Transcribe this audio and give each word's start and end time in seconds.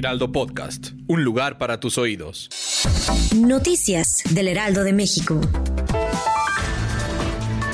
Heraldo 0.00 0.32
Podcast, 0.32 0.92
un 1.08 1.24
lugar 1.24 1.58
para 1.58 1.78
tus 1.78 1.98
oídos. 1.98 2.48
Noticias 3.36 4.22
del 4.30 4.48
Heraldo 4.48 4.82
de 4.82 4.94
México. 4.94 5.38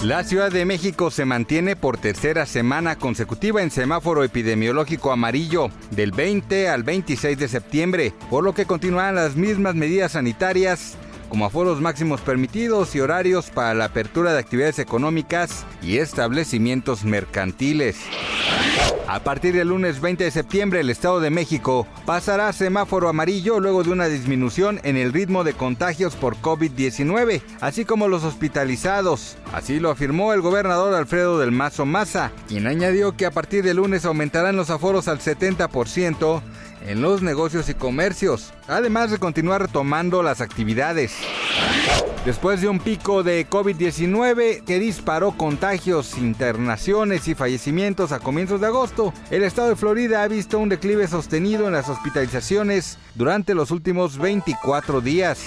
La 0.02 0.24
Ciudad 0.24 0.50
de 0.50 0.64
México 0.64 1.12
se 1.12 1.24
mantiene 1.24 1.76
por 1.76 1.98
tercera 1.98 2.44
semana 2.44 2.96
consecutiva 2.96 3.62
en 3.62 3.70
semáforo 3.70 4.24
epidemiológico 4.24 5.12
amarillo 5.12 5.70
del 5.92 6.10
20 6.10 6.68
al 6.68 6.82
26 6.82 7.38
de 7.38 7.46
septiembre, 7.46 8.12
por 8.28 8.42
lo 8.42 8.54
que 8.54 8.66
continúan 8.66 9.14
las 9.14 9.36
mismas 9.36 9.77
medidas 9.77 10.12
sanitarias 10.12 10.96
como 11.28 11.46
aforos 11.46 11.80
máximos 11.80 12.20
permitidos 12.22 12.96
y 12.96 13.00
horarios 13.00 13.50
para 13.50 13.72
la 13.74 13.84
apertura 13.84 14.32
de 14.32 14.40
actividades 14.40 14.80
económicas 14.80 15.64
y 15.80 15.98
establecimientos 15.98 17.04
mercantiles. 17.04 17.96
A 19.08 19.20
partir 19.20 19.54
del 19.54 19.68
lunes 19.68 20.00
20 20.00 20.24
de 20.24 20.30
septiembre, 20.30 20.80
el 20.80 20.90
Estado 20.90 21.20
de 21.20 21.30
México 21.30 21.86
pasará 22.04 22.48
a 22.48 22.52
semáforo 22.52 23.08
amarillo 23.08 23.60
luego 23.60 23.84
de 23.84 23.91
una 23.91 24.08
disminución 24.08 24.80
en 24.83 24.96
el 24.96 25.12
ritmo 25.12 25.44
de 25.44 25.52
contagios 25.52 26.16
por 26.16 26.36
COVID-19, 26.36 27.41
así 27.60 27.84
como 27.84 28.08
los 28.08 28.24
hospitalizados. 28.24 29.36
Así 29.52 29.78
lo 29.78 29.91
afirmó 29.91 30.33
el 30.33 30.41
gobernador 30.41 30.94
Alfredo 30.94 31.38
del 31.38 31.52
Mazo 31.52 31.86
Maza, 31.86 32.33
quien 32.48 32.66
añadió 32.66 33.16
que 33.16 33.27
a 33.27 33.30
partir 33.30 33.62
del 33.62 33.77
lunes 33.77 34.05
aumentarán 34.05 34.56
los 34.56 34.70
aforos 34.70 35.08
al 35.08 35.20
70% 35.20 36.42
en 36.86 37.00
los 37.00 37.22
negocios 37.22 37.68
y 37.68 37.74
comercios, 37.74 38.52
además 38.68 39.11
de 39.11 39.18
continuar 39.18 39.62
retomando 39.62 40.22
las 40.22 40.40
actividades. 40.40 41.14
Después 42.26 42.60
de 42.60 42.68
un 42.68 42.80
pico 42.80 43.22
de 43.22 43.48
COVID-19 43.48 44.64
que 44.64 44.80
disparó 44.80 45.36
contagios, 45.36 46.18
internaciones 46.18 47.28
y 47.28 47.36
fallecimientos 47.36 48.10
a 48.10 48.18
comienzos 48.18 48.60
de 48.60 48.66
agosto, 48.66 49.14
el 49.30 49.44
estado 49.44 49.68
de 49.68 49.77
Florida 49.77 50.24
ha 50.24 50.28
visto 50.28 50.58
un 50.58 50.68
declive 50.68 51.06
sostenido 51.06 51.68
en 51.68 51.74
las 51.74 51.88
hospitalizaciones 51.88 52.98
durante 53.14 53.54
los 53.54 53.70
últimos 53.70 54.18
24 54.18 55.00
días. 55.00 55.46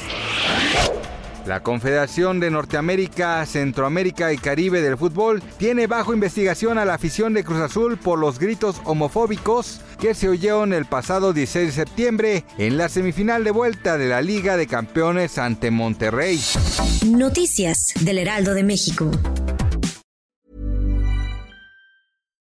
La 1.46 1.64
Confederación 1.64 2.40
de 2.40 2.52
Norteamérica, 2.52 3.46
Centroamérica 3.46 4.34
y 4.34 4.38
Caribe 4.38 4.82
del 4.82 4.98
Fútbol 4.98 5.42
tiene 5.58 5.88
bajo 5.88 6.14
investigación 6.14 6.78
a 6.78 6.86
la 6.86 6.96
afición 6.96 7.34
de 7.34 7.44
Cruz 7.44 7.60
Azul 7.60 7.98
por 7.98 8.20
los 8.20 8.40
gritos 8.40 8.82
homofóbicos 8.86 9.82
que 10.00 10.14
se 10.14 10.30
oyeron 10.30 10.74
el 10.74 10.86
pasado 10.86 11.34
16 11.34 11.68
de 11.68 11.72
septiembre 11.72 12.46
en 12.58 12.78
la 12.78 12.90
semifinal 12.90 13.44
de 13.44 13.52
vuelta 13.52 13.98
de 13.98 14.08
la 14.08 14.22
Liga 14.22 14.58
de 14.58 14.68
Campeones 14.68 15.38
ante 15.38 15.72
Monterrey. 15.72 16.40
Noticias 17.06 17.94
del 18.02 18.20
Heraldo 18.20 18.54
de 18.54 18.64
México. 18.64 19.10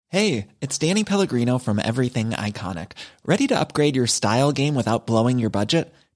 Hey, 0.09 0.47
it's 0.61 0.77
Danny 0.77 1.03
Pellegrino 1.03 1.59
from 1.59 1.77
Everything 1.77 2.29
Iconic. 2.31 2.93
¿Ready 3.25 3.47
to 3.47 3.59
upgrade 3.59 3.97
your 3.97 4.07
style 4.07 4.53
game 4.53 4.73
without 4.73 5.05
blowing 5.05 5.39
your 5.39 5.49
budget? 5.49 5.93